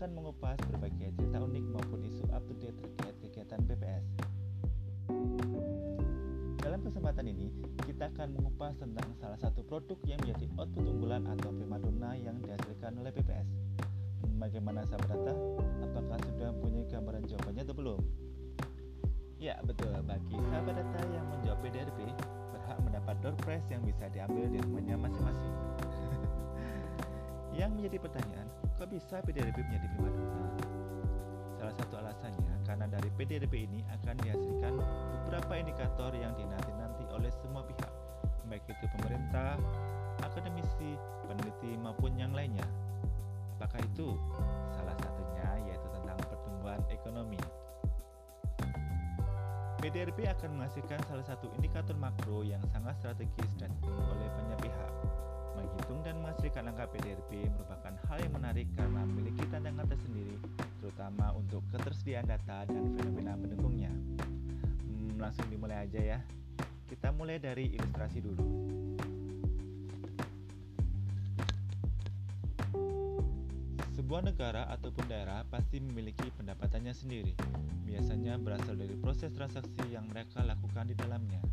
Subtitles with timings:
[0.00, 4.04] akan mengupas berbagai cerita unik maupun isu up-to-date terkait kegiatan BPS.
[6.56, 7.52] Dalam kesempatan ini,
[7.84, 12.96] kita akan mengupas tentang salah satu produk yang menjadi output unggulan atau primadona yang dihasilkan
[12.96, 13.44] oleh BPS.
[14.40, 15.36] Bagaimana sahabat data?
[15.84, 18.00] Apakah sudah mempunyai gambaran jawabannya atau belum?
[19.36, 19.92] Ya, betul.
[20.08, 22.08] Bagi sahabat data yang menjawab PDRB,
[22.56, 25.54] berhak mendapat door prize yang bisa diambil di rumahnya masing-masing.
[27.60, 28.48] yang menjadi pertanyaan,
[28.80, 30.40] kok bisa PDRB menjadi primadona?
[31.60, 34.72] Salah satu alasannya karena dari PDRB ini akan dihasilkan
[35.20, 37.92] beberapa indikator yang dinanti-nanti oleh semua pihak,
[38.48, 39.60] baik itu pemerintah,
[40.24, 40.96] akademisi,
[41.28, 42.64] peneliti maupun yang lainnya.
[43.60, 44.16] Apakah itu?
[44.72, 47.36] Salah satunya yaitu tentang pertumbuhan ekonomi.
[49.84, 53.68] PDRB akan menghasilkan salah satu indikator makro yang sangat strategis dan.
[56.50, 60.34] Menghasilkan angka PDRB merupakan hal yang menarik karena memiliki tantangan tersendiri,
[60.82, 63.94] terutama untuk ketersediaan data dan fenomena pendukungnya.
[64.82, 66.18] Hmm, langsung dimulai aja ya.
[66.90, 68.42] Kita mulai dari ilustrasi dulu.
[73.94, 77.30] Sebuah negara ataupun daerah pasti memiliki pendapatannya sendiri.
[77.86, 81.46] Biasanya berasal dari proses transaksi yang mereka lakukan di dalamnya.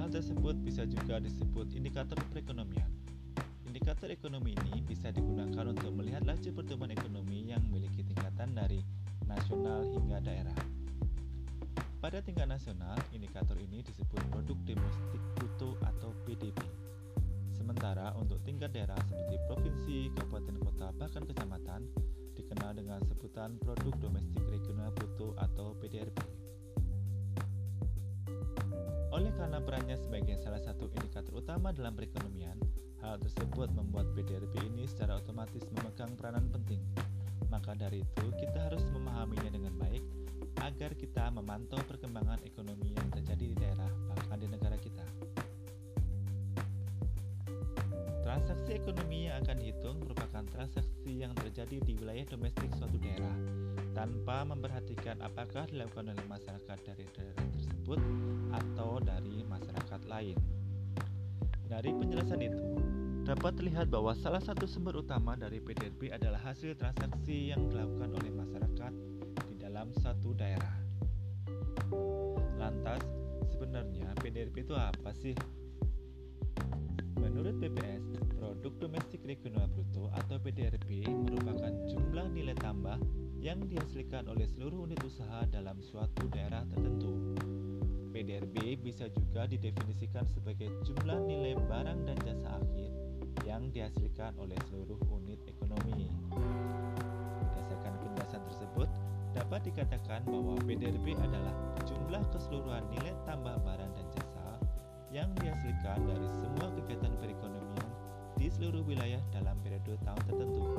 [0.00, 2.88] Hal tersebut bisa juga disebut indikator perekonomian.
[3.88, 8.84] Indikator ekonomi ini bisa digunakan untuk melihat laju pertumbuhan ekonomi yang memiliki tingkatan dari
[9.24, 10.52] nasional hingga daerah.
[11.96, 16.60] Pada tingkat nasional, indikator ini disebut produk domestik bruto atau PDB.
[17.56, 21.80] Sementara untuk tingkat daerah seperti provinsi, kabupaten kota, bahkan kecamatan
[22.36, 26.18] dikenal dengan sebutan produk domestik regional bruto atau PDRB.
[29.16, 32.60] Oleh karena perannya sebagai salah satu indikator utama dalam perekonomian,
[33.02, 36.82] hal tersebut membuat PDRB ini secara otomatis memegang peranan penting.
[37.48, 40.04] Maka dari itu, kita harus memahaminya dengan baik
[40.62, 45.06] agar kita memantau perkembangan ekonomi yang terjadi di daerah, bahkan di negara kita.
[48.28, 53.32] Transaksi ekonomi yang akan dihitung merupakan transaksi yang terjadi di wilayah domestik suatu daerah
[53.96, 58.00] tanpa memperhatikan apakah dilakukan oleh masyarakat dari daerah tersebut
[58.52, 60.36] atau dari masyarakat lain.
[61.68, 62.64] Dari penjelasan itu,
[63.28, 68.32] dapat terlihat bahwa salah satu sumber utama dari PDRB adalah hasil transaksi yang dilakukan oleh
[68.32, 68.92] masyarakat
[69.52, 70.72] di dalam satu daerah.
[72.56, 73.04] Lantas,
[73.52, 75.36] sebenarnya PDRB itu apa sih?
[77.20, 82.96] Menurut BPS, produk domestik regional bruto atau PDRB merupakan jumlah nilai tambah
[83.44, 87.12] yang dihasilkan oleh seluruh unit usaha dalam suatu daerah tertentu.
[88.08, 92.90] PDRB bisa juga didefinisikan sebagai jumlah nilai barang dan jasa akhir
[93.44, 96.08] yang dihasilkan oleh seluruh unit ekonomi.
[97.40, 98.88] Berdasarkan penjelasan tersebut,
[99.36, 101.54] dapat dikatakan bahwa PDRB adalah
[101.84, 104.28] jumlah keseluruhan nilai tambah barang dan jasa
[105.08, 107.88] yang dihasilkan dari semua kegiatan perekonomian
[108.36, 110.76] di seluruh wilayah dalam periode tahun tertentu,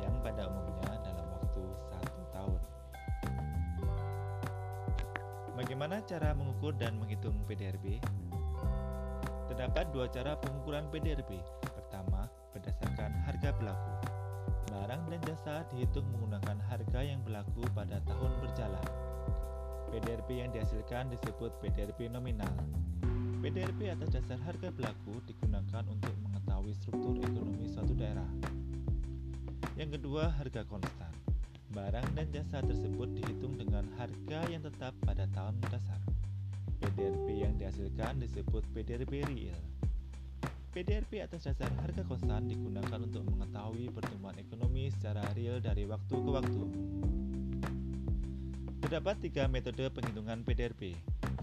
[0.00, 0.74] yang pada umumnya
[5.74, 7.98] Bagaimana cara mengukur dan menghitung PDRB?
[9.50, 11.34] Terdapat dua cara pengukuran PDRB.
[11.66, 13.92] Pertama, berdasarkan harga berlaku.
[14.70, 18.86] Barang dan jasa dihitung menggunakan harga yang berlaku pada tahun berjalan.
[19.90, 22.54] PDRB yang dihasilkan disebut PDRB nominal.
[23.42, 28.30] PDRB atas dasar harga berlaku digunakan untuk mengetahui struktur ekonomi suatu daerah.
[29.74, 31.33] Yang kedua, harga konstan.
[31.72, 36.00] Barang dan jasa tersebut dihitung dengan harga yang tetap pada tahun dasar.
[36.84, 39.60] PDRB yang dihasilkan disebut PDRB real.
[40.74, 46.30] PDRB atas dasar harga konstan digunakan untuk mengetahui pertumbuhan ekonomi secara real dari waktu ke
[46.34, 46.62] waktu.
[48.84, 50.92] Terdapat tiga metode penghitungan PDRB.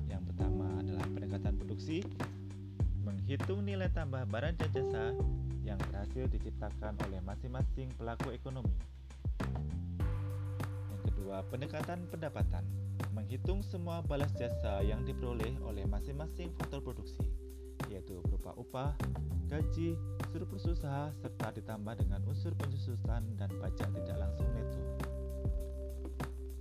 [0.06, 2.06] Yang pertama adalah pendekatan produksi,
[3.02, 5.16] menghitung nilai tambah barang dan jasa
[5.66, 8.76] yang berhasil diciptakan oleh masing-masing pelaku ekonomi.
[11.02, 12.66] Kedua, pendekatan pendapatan,
[13.14, 17.26] menghitung semua balas jasa yang diperoleh oleh masing-masing faktor produksi,
[17.90, 18.94] yaitu berupa upah,
[19.50, 19.98] gaji,
[20.32, 24.82] surplus usaha, serta ditambah dengan unsur pensusutan dan pajak tidak langsung neto.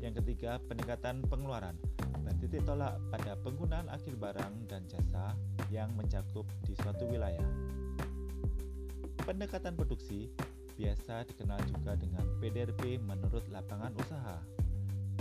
[0.01, 1.77] Yang ketiga, pendekatan pengeluaran,
[2.25, 5.37] bertitik tolak pada penggunaan akhir barang dan jasa
[5.69, 7.45] yang mencakup di suatu wilayah.
[9.23, 10.33] Pendekatan produksi
[10.81, 14.41] biasa dikenal juga dengan PDRB menurut lapangan usaha.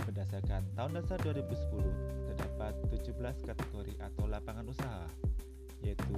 [0.08, 5.04] Berdasarkan tahun dasar 2010, terdapat 17 kategori atau lapangan usaha,
[5.84, 6.16] yaitu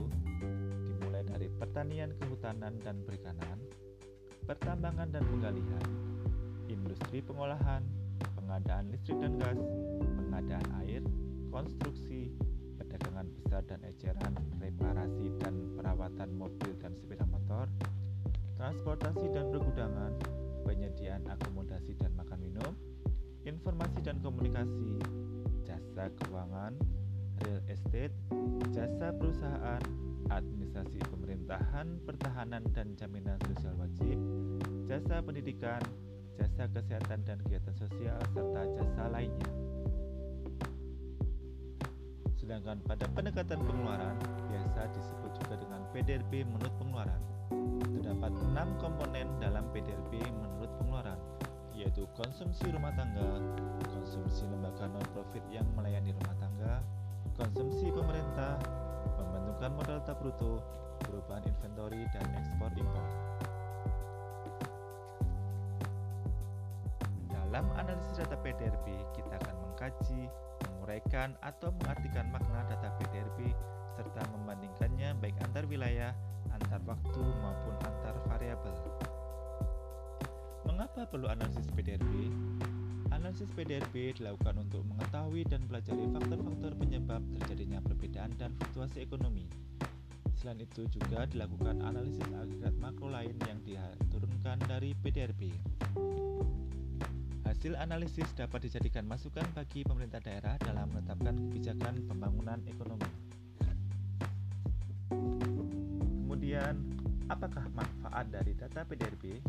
[0.87, 3.59] dimulai dari pertanian, kehutanan, dan perikanan,
[4.47, 5.87] pertambangan dan penggalian,
[6.71, 7.83] industri pengolahan,
[8.39, 9.59] pengadaan listrik dan gas,
[10.23, 11.03] pengadaan air,
[11.50, 12.31] konstruksi,
[12.79, 17.67] perdagangan besar dan eceran, reparasi dan perawatan mobil dan sepeda motor,
[18.62, 20.14] transportasi dan pergudangan,
[20.62, 22.73] penyediaan akomodasi dan makan minum,
[23.43, 25.03] informasi dan komunikasi,
[25.67, 26.79] jasa keuangan,
[27.43, 28.14] real estate,
[28.70, 29.82] jasa perusahaan,
[30.31, 34.14] administrasi pemerintahan, pertahanan dan jaminan sosial wajib,
[34.87, 35.82] jasa pendidikan,
[36.38, 39.50] jasa kesehatan dan kegiatan sosial, serta jasa lainnya.
[42.38, 44.15] Sedangkan pada pendekatan pengeluaran,
[44.55, 47.42] biasa disebut juga dengan PDRB menurut pengeluaran.
[47.99, 51.21] Terdapat enam komponen dalam PDRB menurut pengeluaran,
[51.73, 53.41] yaitu konsumsi rumah tangga,
[53.89, 56.85] konsumsi lembaga non-profit yang melayani rumah tangga,
[57.35, 58.61] konsumsi pemerintah,
[59.17, 60.63] pembentukan modal tak bruto,
[61.03, 63.09] perubahan inventory, dan ekspor impor.
[67.31, 70.29] Dalam analisis data PDRB, kita akan mengkaji,
[70.65, 73.53] menguraikan, atau mengartikan makna data PDRB
[73.93, 76.17] serta membandingkannya baik antar wilayah,
[76.50, 78.75] antar waktu, maupun antar variabel.
[80.67, 82.33] Mengapa perlu analisis PDRB?
[83.12, 89.47] Analisis PDRB dilakukan untuk mengetahui dan pelajari faktor-faktor penyebab terjadinya perbedaan dan fluktuasi ekonomi.
[90.43, 95.55] Selain itu juga dilakukan analisis agregat makro lain yang diturunkan dari PDRB.
[97.47, 103.06] Hasil analisis dapat dijadikan masukan bagi pemerintah daerah dalam menetapkan kebijakan pembangunan ekonomi.
[106.53, 106.85] Kemudian,
[107.33, 109.41] apakah manfaat dari data PDRB?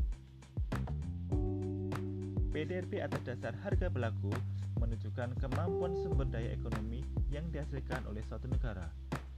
[2.47, 4.31] PDRB atas dasar harga berlaku
[4.79, 8.87] menunjukkan kemampuan sumber daya ekonomi yang dihasilkan oleh suatu negara.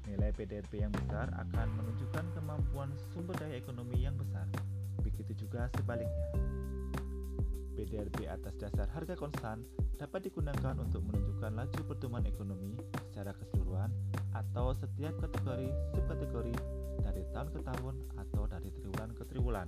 [0.06, 4.46] Nilai PDRB yang besar akan menunjukkan kemampuan sumber daya ekonomi yang besar.
[5.02, 6.38] Begitu juga sebaliknya.
[7.76, 9.68] PDRB atas dasar harga konstan
[10.00, 12.80] dapat digunakan untuk menunjukkan laju pertumbuhan ekonomi
[13.12, 13.92] secara keseluruhan
[14.32, 16.56] atau setiap kategori subkategori
[17.04, 19.68] dari tahun ke tahun atau dari triwulan ke triwulan.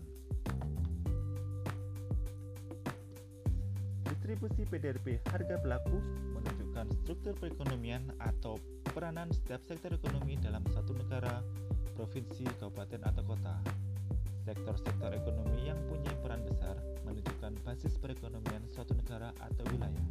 [4.07, 5.99] Distribusi PDRB harga berlaku
[6.35, 8.59] menunjukkan struktur perekonomian atau
[8.91, 11.39] peranan setiap sektor ekonomi dalam satu negara,
[11.95, 13.55] provinsi, kabupaten, atau kota.
[14.43, 15.76] Sektor-sektor ekonomi yang
[19.27, 20.05] negara atau wilayah.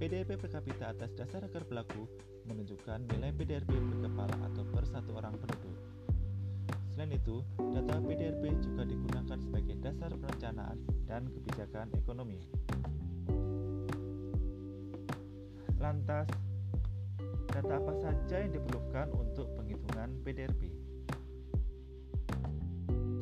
[0.00, 2.08] PDRB per kapita atas dasar akar berlaku
[2.48, 5.76] menunjukkan nilai PDRB per kepala atau per satu orang penduduk.
[6.94, 12.40] Selain itu, data PDRB juga digunakan sebagai dasar perencanaan dan kebijakan ekonomi.
[15.80, 16.28] Lantas,
[17.52, 20.62] data apa saja yang diperlukan untuk penghitungan PDRB?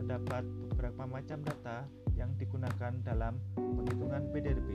[0.09, 0.41] terdapat
[0.73, 1.85] beberapa macam data
[2.19, 4.71] yang digunakan dalam penghitungan PDRB,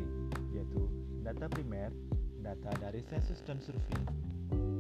[0.56, 0.88] yaitu
[1.28, 1.92] data primer,
[2.40, 4.00] data dari sensus dan survei.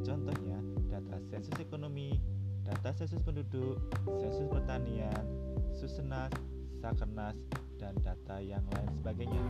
[0.07, 2.15] Contohnya, data sensus ekonomi,
[2.63, 5.23] data sensus penduduk, sensus pertanian,
[5.75, 6.31] susenas,
[6.79, 7.35] sakernas,
[7.75, 9.43] dan data yang lain sebagainya.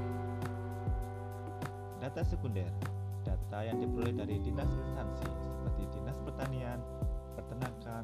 [2.01, 2.74] Data sekunder,
[3.22, 5.29] data yang diperoleh dari dinas instansi
[5.63, 6.79] seperti Dinas Pertanian,
[7.39, 8.03] Peternakan,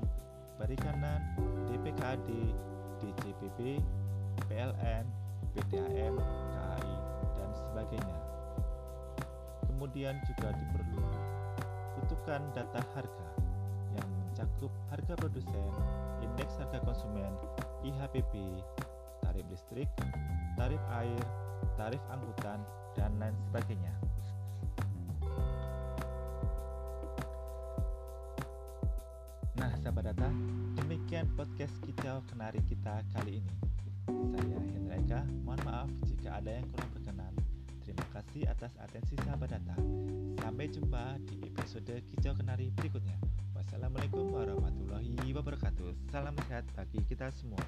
[0.55, 1.19] Perikanan,
[1.67, 2.29] DPKAD,
[3.03, 3.83] DJPB,
[4.47, 5.05] PLN,
[5.55, 6.93] PDAM, KAI,
[7.35, 8.19] dan sebagainya.
[9.67, 13.29] Kemudian juga diperlukan data harga
[13.95, 15.71] yang mencakup harga produsen,
[16.21, 17.33] indeks harga konsumen,
[17.83, 18.33] IHPP,
[19.23, 19.89] tarif listrik,
[20.55, 21.23] tarif air,
[21.75, 22.59] tarif angkutan,
[22.93, 23.93] dan lain sebagainya.
[29.59, 30.29] Nah, sahabat data,
[30.79, 33.68] demikian podcast kicau kenari kita kali ini.
[36.19, 37.33] Jika ada yang kurang berkenan.
[37.87, 39.75] Terima kasih atas atensi sahabat data.
[40.43, 43.15] Sampai jumpa di episode kicau kenari berikutnya.
[43.55, 46.11] Wassalamualaikum warahmatullahi wabarakatuh.
[46.11, 47.63] Salam sehat bagi kita semua.